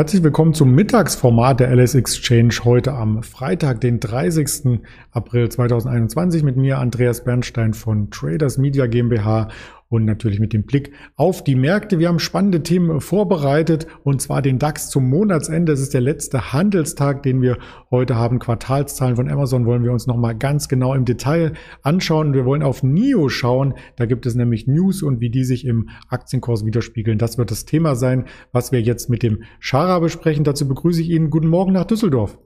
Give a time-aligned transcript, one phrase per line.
[0.00, 4.80] Herzlich willkommen zum Mittagsformat der LS Exchange heute am Freitag, den 30.
[5.12, 9.48] April 2021 mit mir Andreas Bernstein von Traders Media GmbH
[9.90, 11.98] und natürlich mit dem Blick auf die Märkte.
[11.98, 15.72] Wir haben spannende Themen vorbereitet und zwar den DAX zum Monatsende.
[15.72, 17.58] Es ist der letzte Handelstag, den wir
[17.90, 18.38] heute haben.
[18.38, 21.52] Quartalszahlen von Amazon wollen wir uns nochmal ganz genau im Detail
[21.82, 22.32] anschauen.
[22.32, 23.74] Wir wollen auf NIO schauen.
[23.96, 27.18] Da gibt es nämlich News und wie die sich im Aktienkurs widerspiegeln.
[27.18, 30.44] Das wird das Thema sein, was wir jetzt mit dem Schara besprechen.
[30.44, 31.30] Dazu begrüße ich Ihnen.
[31.30, 32.38] Guten Morgen nach Düsseldorf.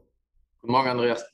[0.62, 1.34] Guten Morgen, Andreas.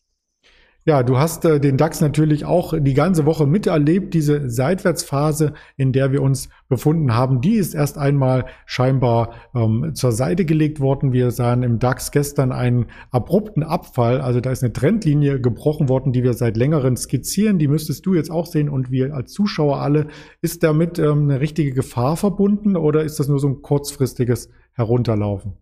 [0.86, 5.92] Ja, du hast äh, den DAX natürlich auch die ganze Woche miterlebt, diese Seitwärtsphase, in
[5.92, 7.42] der wir uns befunden haben.
[7.42, 11.12] Die ist erst einmal scheinbar ähm, zur Seite gelegt worden.
[11.12, 14.22] Wir sahen im DAX gestern einen abrupten Abfall.
[14.22, 17.58] Also da ist eine Trendlinie gebrochen worden, die wir seit längerem skizzieren.
[17.58, 20.06] Die müsstest du jetzt auch sehen und wir als Zuschauer alle.
[20.40, 25.58] Ist damit ähm, eine richtige Gefahr verbunden oder ist das nur so ein kurzfristiges Herunterlaufen?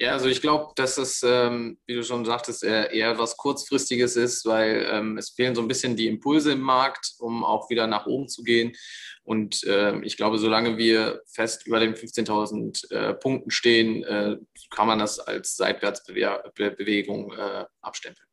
[0.00, 4.14] Ja, also ich glaube, dass es, ähm, wie du schon sagtest, eher, eher was Kurzfristiges
[4.14, 7.88] ist, weil ähm, es fehlen so ein bisschen die Impulse im Markt, um auch wieder
[7.88, 8.76] nach oben zu gehen.
[9.24, 14.36] Und äh, ich glaube, solange wir fest über den 15.000 äh, Punkten stehen, äh,
[14.70, 18.27] kann man das als Seitwärtsbewegung äh, abstempeln.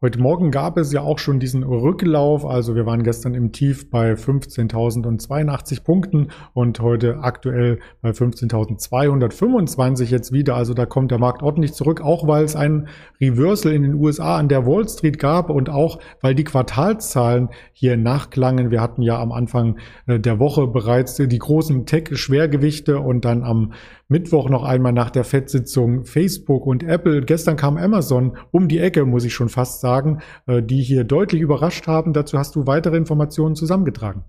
[0.00, 2.46] Heute Morgen gab es ja auch schon diesen Rücklauf.
[2.46, 10.30] Also wir waren gestern im Tief bei 15.082 Punkten und heute aktuell bei 15.225 jetzt
[10.30, 10.54] wieder.
[10.54, 12.86] Also da kommt der Markt ordentlich zurück, auch weil es ein
[13.20, 17.96] Reversal in den USA an der Wall Street gab und auch weil die Quartalszahlen hier
[17.96, 18.70] nachklangen.
[18.70, 23.72] Wir hatten ja am Anfang äh, der Woche bereits die großen Tech-Schwergewichte und dann am
[24.10, 27.22] Mittwoch noch einmal nach der FED-Sitzung Facebook und Apple.
[27.22, 31.42] Gestern kam Amazon um die Ecke, muss ich schon fast sagen, äh, die hier deutlich
[31.42, 32.14] überrascht haben.
[32.14, 34.24] Dazu hast du weitere Informationen zusammengetragen.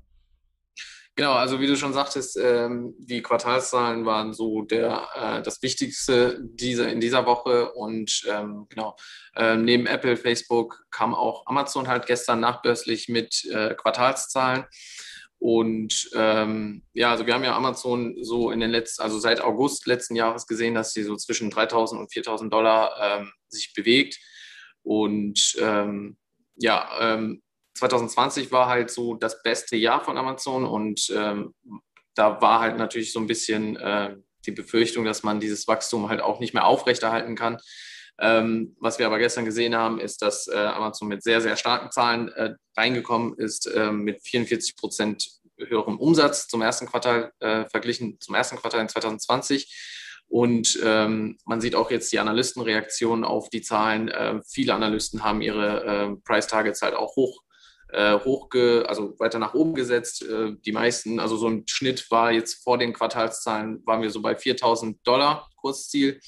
[1.16, 6.40] Genau, also wie du schon sagtest, ähm, die Quartalszahlen waren so der, äh, das Wichtigste
[6.42, 7.72] dieser, in dieser Woche.
[7.72, 8.96] Und ähm, genau,
[9.36, 14.66] äh, neben Apple, Facebook kam auch Amazon halt gestern nachbörslich mit äh, Quartalszahlen.
[15.40, 19.88] Und ähm, ja, also wir haben ja Amazon so in den letzten, also seit August
[19.88, 24.20] letzten Jahres gesehen, dass sie so zwischen 3.000 und 4.000 Dollar ähm, sich bewegt.
[24.84, 26.18] Und ähm,
[26.58, 27.42] ja, ähm,
[27.76, 31.54] 2020 war halt so das beste Jahr von Amazon und ähm,
[32.16, 36.22] da war halt natürlich so ein bisschen äh, die Befürchtung, dass man dieses Wachstum halt
[36.22, 37.58] auch nicht mehr aufrechterhalten kann.
[38.22, 41.92] Ähm, was wir aber gestern gesehen haben, ist, dass äh, Amazon mit sehr, sehr starken
[41.92, 48.18] Zahlen äh, reingekommen ist, äh, mit 44 Prozent höherem Umsatz zum ersten Quartal äh, verglichen
[48.20, 50.26] zum ersten Quartal in 2020.
[50.28, 54.10] Und ähm, man sieht auch jetzt die Analystenreaktionen auf die Zahlen.
[54.10, 57.42] Äh, viele Analysten haben ihre äh, Price Targets halt auch hoch
[57.92, 60.24] äh, hochge, also weiter nach oben gesetzt.
[60.24, 64.22] Äh, die meisten, also so im Schnitt war jetzt vor den Quartalszahlen, waren wir so
[64.22, 66.20] bei 4000 Dollar Kursziel.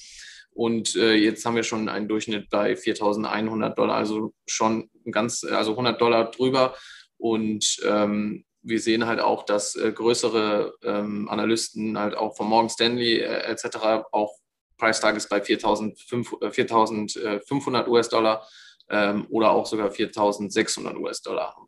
[0.54, 5.72] Und äh, jetzt haben wir schon einen Durchschnitt bei 4.100 Dollar, also schon ganz, also
[5.72, 6.76] 100 Dollar drüber.
[7.18, 12.70] Und ähm, wir sehen halt auch, dass äh, größere ähm, Analysten halt auch von Morgan
[12.70, 13.78] Stanley äh, etc.
[14.12, 14.36] auch
[14.78, 18.46] Preistag ist bei 4.500 US-Dollar
[18.90, 21.68] ähm, oder auch sogar 4.600 US-Dollar haben.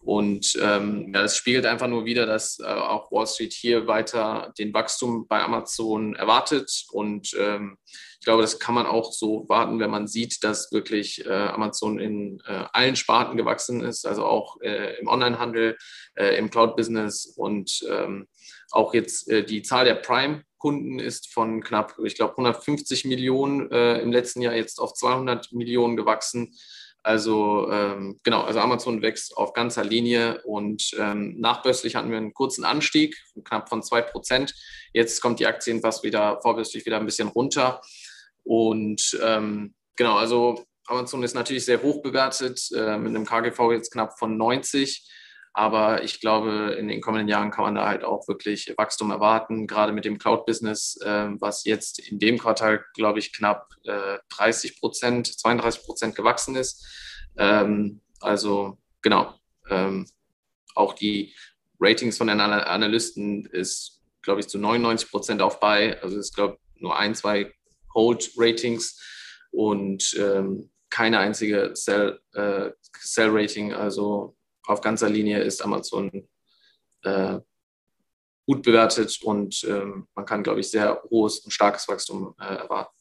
[0.00, 4.52] Und ähm, ja, das spiegelt einfach nur wieder, dass äh, auch Wall Street hier weiter
[4.56, 6.86] den Wachstum bei Amazon erwartet.
[6.92, 7.76] Und ähm,
[8.20, 11.98] ich glaube, das kann man auch so warten, wenn man sieht, dass wirklich äh, Amazon
[11.98, 15.76] in äh, allen Sparten gewachsen ist, also auch äh, im Onlinehandel,
[16.14, 18.28] äh, im Cloud-Business und ähm,
[18.70, 24.12] auch jetzt äh, die Zahl der Prime-Kunden ist von knapp, ich glaube, 150 Millionen im
[24.12, 26.54] letzten Jahr jetzt auf 200 Millionen gewachsen.
[27.08, 32.34] Also ähm, genau, also Amazon wächst auf ganzer Linie und ähm, nachbörslich hatten wir einen
[32.34, 34.52] kurzen Anstieg, knapp von 2%.
[34.92, 37.80] Jetzt kommt die Aktie fast wieder vorbörslich wieder ein bisschen runter.
[38.44, 43.90] Und ähm, genau, also Amazon ist natürlich sehr hoch bewertet, äh, mit einem KGV jetzt
[43.90, 45.10] knapp von 90.
[45.58, 49.66] Aber ich glaube, in den kommenden Jahren kann man da halt auch wirklich Wachstum erwarten,
[49.66, 54.78] gerade mit dem Cloud-Business, äh, was jetzt in dem Quartal, glaube ich, knapp äh, 30
[54.78, 56.86] Prozent, 32 Prozent gewachsen ist.
[57.36, 59.34] Ähm, also genau,
[59.68, 60.06] ähm,
[60.76, 61.34] auch die
[61.80, 66.00] Ratings von den Analysten ist, glaube ich, zu 99 Prozent auf bei.
[66.04, 67.52] Also es glaube nur ein, zwei
[67.96, 68.96] Hold-Ratings
[69.50, 73.70] und ähm, keine einzige Sell-Rating.
[73.70, 74.37] Sell also
[74.68, 76.28] auf ganzer Linie ist Amazon
[77.02, 77.38] äh,
[78.46, 82.94] gut bewertet und ähm, man kann, glaube ich, sehr hohes und starkes Wachstum äh, erwarten.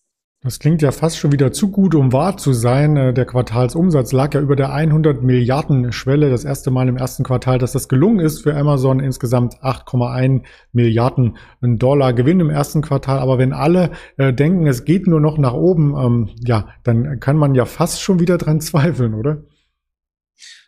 [0.44, 2.96] Das klingt ja fast schon wieder zu gut, um wahr zu sein.
[2.96, 6.30] Äh, der Quartalsumsatz lag ja über der 100 Milliarden Schwelle.
[6.30, 9.00] Das erste Mal im ersten Quartal, dass das gelungen ist für Amazon.
[9.00, 10.44] Insgesamt 8,1
[10.74, 13.20] Milliarden Dollar Gewinn im ersten Quartal.
[13.20, 17.38] Aber wenn alle äh, denken, es geht nur noch nach oben, ähm, ja, dann kann
[17.38, 19.44] man ja fast schon wieder dran zweifeln, oder?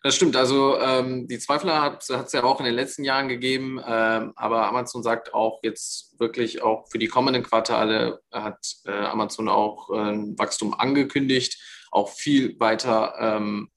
[0.03, 0.35] Das stimmt.
[0.35, 4.67] Also ähm, die Zweifler hat es ja auch in den letzten Jahren gegeben, ähm, aber
[4.67, 9.97] Amazon sagt auch jetzt wirklich auch für die kommenden Quartale hat äh, Amazon auch äh,
[9.97, 11.59] ein Wachstum angekündigt,
[11.91, 13.69] auch viel weiter, ähm,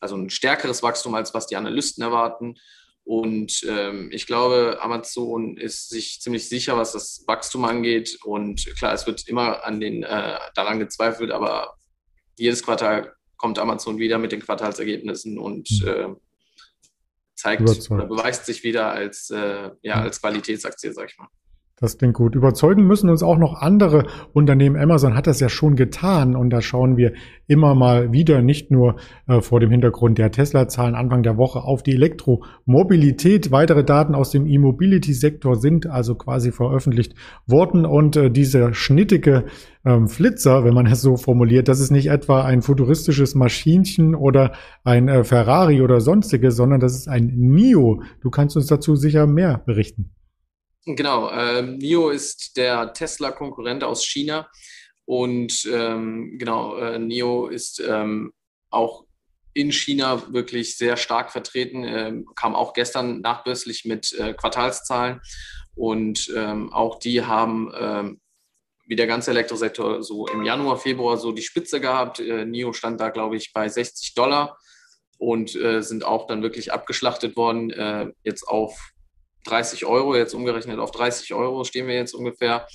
[0.00, 2.56] also ein stärkeres Wachstum als was die Analysten erwarten.
[3.04, 8.18] Und ähm, ich glaube, Amazon ist sich ziemlich sicher, was das Wachstum angeht.
[8.22, 11.78] Und klar, es wird immer an den, äh, daran gezweifelt, aber
[12.36, 15.88] jedes Quartal kommt Amazon wieder mit den Quartalsergebnissen und hm.
[15.88, 16.14] äh,
[17.34, 17.90] zeigt Überzeugt.
[17.90, 21.28] oder beweist sich wieder als, äh, ja, als Qualitätsaktie, sag ich mal.
[21.80, 22.34] Das klingt gut.
[22.34, 24.76] Überzeugen müssen uns auch noch andere Unternehmen.
[24.76, 27.12] Amazon hat das ja schon getan und da schauen wir
[27.46, 28.96] immer mal wieder, nicht nur
[29.28, 33.52] äh, vor dem Hintergrund der Tesla-Zahlen Anfang der Woche auf die Elektromobilität.
[33.52, 37.14] Weitere Daten aus dem E-Mobility-Sektor sind also quasi veröffentlicht
[37.46, 39.44] worden und äh, dieser schnittige
[39.84, 44.52] ähm, Flitzer, wenn man es so formuliert, das ist nicht etwa ein futuristisches Maschinchen oder
[44.82, 48.02] ein äh, Ferrari oder sonstiges, sondern das ist ein NIO.
[48.20, 50.10] Du kannst uns dazu sicher mehr berichten.
[50.96, 54.48] Genau, ähm, NIO ist der Tesla-Konkurrent aus China
[55.04, 58.32] und ähm, genau, äh, NIO ist ähm,
[58.70, 59.04] auch
[59.52, 65.20] in China wirklich sehr stark vertreten, ähm, kam auch gestern nachbörslich mit äh, Quartalszahlen
[65.74, 68.20] und ähm, auch die haben ähm,
[68.86, 72.18] wie der ganze Elektrosektor so im Januar, Februar so die Spitze gehabt.
[72.18, 74.56] Äh, NIO stand da, glaube ich, bei 60 Dollar
[75.18, 78.92] und äh, sind auch dann wirklich abgeschlachtet worden, äh, jetzt auf
[79.48, 82.66] 30 Euro, jetzt umgerechnet auf 30 Euro stehen wir jetzt ungefähr.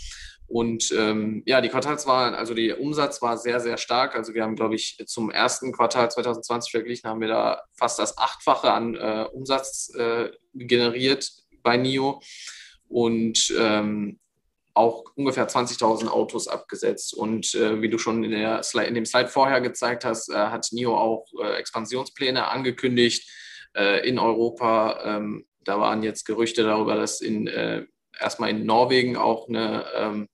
[0.48, 4.16] Und ähm, ja, die Quartalswahl, also der Umsatz war sehr, sehr stark.
[4.16, 8.18] Also wir haben, glaube ich, zum ersten Quartal 2020 verglichen, haben wir da fast das
[8.18, 11.32] Achtfache an äh, Umsatz äh, generiert
[11.64, 12.22] bei NIO
[12.88, 14.20] und ähm,
[14.76, 17.14] auch ungefähr 20.000 Autos abgesetzt.
[17.14, 20.36] Und äh, wie du schon in, der Slide, in dem Slide vorher gezeigt hast, äh,
[20.36, 23.30] hat NIO auch äh, Expansionspläne angekündigt
[23.76, 25.00] äh, in Europa.
[25.18, 27.86] Ähm, da waren jetzt Gerüchte darüber, dass in, äh,
[28.20, 30.28] erstmal in Norwegen auch eine, ähm,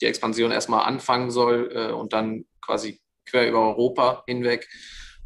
[0.00, 4.68] die Expansion erstmal anfangen soll äh, und dann quasi quer über Europa hinweg.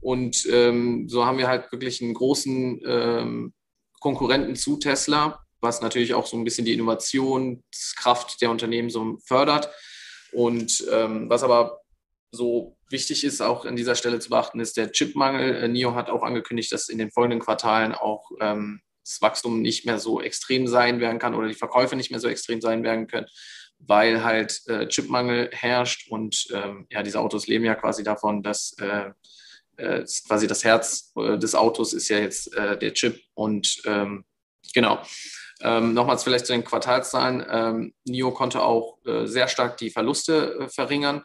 [0.00, 3.54] Und ähm, so haben wir halt wirklich einen großen ähm,
[4.00, 9.70] Konkurrenten zu Tesla, was natürlich auch so ein bisschen die Innovationskraft der Unternehmen so fördert.
[10.32, 11.80] Und ähm, was aber
[12.30, 15.56] so wichtig ist, auch an dieser Stelle zu beachten, ist der Chipmangel.
[15.56, 19.86] Äh, NIO hat auch angekündigt, dass in den folgenden Quartalen auch ähm, das Wachstum nicht
[19.86, 23.06] mehr so extrem sein werden kann oder die Verkäufe nicht mehr so extrem sein werden
[23.06, 23.26] können,
[23.78, 28.76] weil halt äh, Chipmangel herrscht und ähm, ja, diese Autos leben ja quasi davon, dass
[28.80, 29.10] äh,
[29.78, 34.24] äh, quasi das Herz äh, des Autos ist ja jetzt äh, der Chip und ähm,
[34.74, 35.00] genau.
[35.60, 37.44] Ähm, nochmals vielleicht zu den Quartalszahlen.
[37.50, 41.24] Ähm, NIO konnte auch äh, sehr stark die Verluste verringern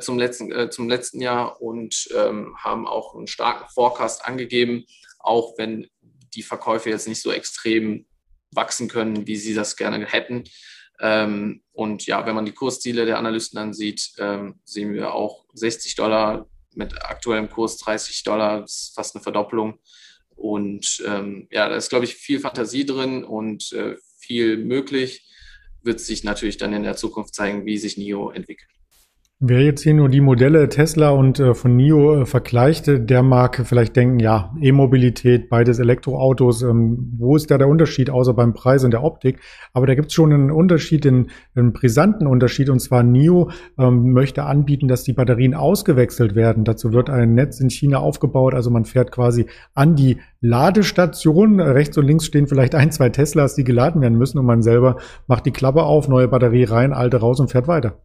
[0.00, 4.86] zum, letzten, zum letzten Jahr und ähm, haben auch einen starken Forecast angegeben,
[5.18, 5.86] auch wenn
[6.34, 8.06] die Verkäufe jetzt nicht so extrem
[8.50, 10.44] wachsen können, wie sie das gerne hätten.
[11.00, 15.44] Ähm, und ja, wenn man die Kursziele der Analysten dann sieht, ähm, sehen wir auch
[15.52, 19.78] 60 Dollar mit aktuellem Kurs 30 Dollar, das ist fast eine Verdopplung.
[20.34, 25.26] Und ähm, ja, da ist, glaube ich, viel Fantasie drin und äh, viel möglich.
[25.82, 28.70] Wird sich natürlich dann in der Zukunft zeigen, wie sich NIO entwickelt.
[29.38, 33.66] Wer jetzt hier nur die Modelle Tesla und äh, von NIO äh, vergleicht, der mag
[33.66, 38.82] vielleicht denken, ja, E-Mobilität, beides Elektroautos, ähm, wo ist da der Unterschied, außer beim Preis
[38.82, 39.40] und der Optik?
[39.74, 44.14] Aber da gibt es schon einen Unterschied, einen, einen, brisanten Unterschied, und zwar NIO ähm,
[44.14, 46.64] möchte anbieten, dass die Batterien ausgewechselt werden.
[46.64, 51.60] Dazu wird ein Netz in China aufgebaut, also man fährt quasi an die Ladestation.
[51.60, 54.96] Rechts und links stehen vielleicht ein, zwei Teslas, die geladen werden müssen und man selber
[55.26, 57.98] macht die Klappe auf, neue Batterie rein, alte raus und fährt weiter.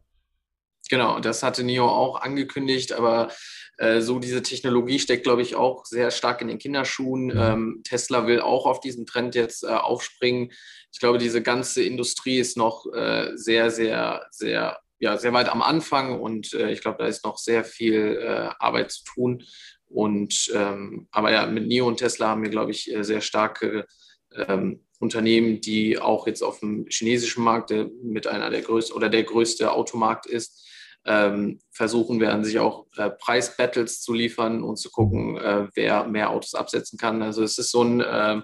[0.91, 3.31] Genau, das hatte NIO auch angekündigt, aber
[3.77, 7.27] äh, so diese Technologie steckt, glaube ich, auch sehr stark in den Kinderschuhen.
[7.27, 7.38] Mhm.
[7.38, 10.51] Ähm, Tesla will auch auf diesen Trend jetzt äh, aufspringen.
[10.91, 15.62] Ich glaube, diese ganze Industrie ist noch äh, sehr, sehr, sehr, ja, sehr weit am
[15.62, 19.45] Anfang und äh, ich glaube, da ist noch sehr viel äh, Arbeit zu tun.
[19.88, 23.88] Und ähm, aber ja, mit NIO und Tesla haben wir, glaube ich, äh, sehr starke
[24.36, 29.24] ähm, Unternehmen, die auch jetzt auf dem chinesischen Markt mit einer der größten oder der
[29.24, 30.67] größte Automarkt ist,
[31.05, 36.29] ähm, versuchen werden, sich auch äh, Preisbattles zu liefern und zu gucken, äh, wer mehr
[36.29, 37.22] Autos absetzen kann.
[37.22, 38.41] Also es ist so ein, äh,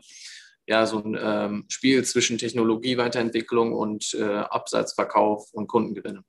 [0.66, 6.24] ja, so ein ähm, Spiel zwischen Technologieweiterentwicklung und äh, Absatzverkauf und Kundengewinne.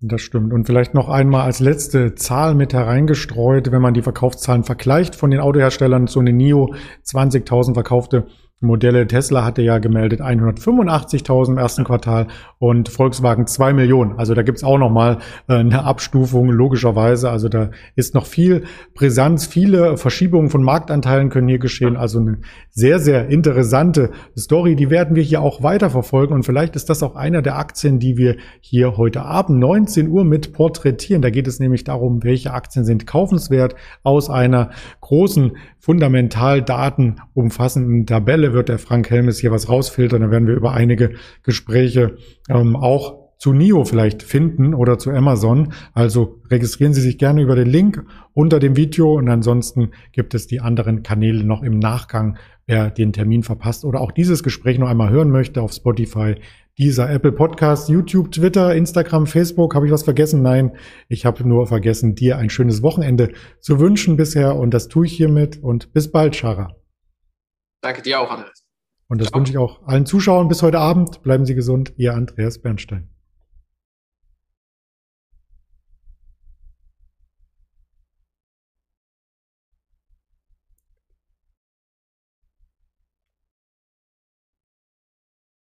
[0.00, 0.52] Das stimmt.
[0.52, 5.30] Und vielleicht noch einmal als letzte Zahl mit hereingestreut, wenn man die Verkaufszahlen vergleicht von
[5.30, 6.74] den Autoherstellern, so eine NIO
[7.06, 8.26] 20.000 verkaufte
[8.64, 9.06] Modelle.
[9.06, 12.26] Tesla hatte ja gemeldet 185.000 im ersten Quartal
[12.58, 14.18] und Volkswagen 2 Millionen.
[14.18, 15.18] Also da gibt's auch nochmal
[15.48, 17.30] äh, eine Abstufung, logischerweise.
[17.30, 21.96] Also da ist noch viel Brisanz, viele Verschiebungen von Marktanteilen können hier geschehen.
[21.96, 22.38] Also eine
[22.70, 24.76] sehr, sehr interessante Story.
[24.76, 26.34] Die werden wir hier auch weiterverfolgen.
[26.34, 30.24] Und vielleicht ist das auch einer der Aktien, die wir hier heute Abend 19 Uhr
[30.24, 31.22] mit porträtieren.
[31.22, 38.06] Da geht es nämlich darum, welche Aktien sind kaufenswert aus einer großen fundamental Daten umfassenden
[38.06, 40.22] Tabelle wird der Frank Helmes hier was rausfiltern.
[40.22, 41.10] Da werden wir über einige
[41.42, 42.16] Gespräche
[42.48, 45.74] ähm, auch zu NIO vielleicht finden oder zu Amazon.
[45.92, 50.46] Also registrieren Sie sich gerne über den Link unter dem Video und ansonsten gibt es
[50.46, 54.88] die anderen Kanäle noch im Nachgang, wer den Termin verpasst oder auch dieses Gespräch noch
[54.88, 56.36] einmal hören möchte auf Spotify,
[56.78, 59.74] dieser Apple Podcast, YouTube, Twitter, Instagram, Facebook.
[59.74, 60.42] Habe ich was vergessen?
[60.42, 60.76] Nein,
[61.08, 65.12] ich habe nur vergessen, dir ein schönes Wochenende zu wünschen bisher und das tue ich
[65.12, 66.74] hiermit und bis bald, Schara.
[67.80, 68.64] Danke dir auch, Andreas.
[69.08, 69.38] Und das Ciao.
[69.38, 71.22] wünsche ich auch allen Zuschauern bis heute Abend.
[71.22, 73.13] Bleiben Sie gesund, Ihr Andreas Bernstein.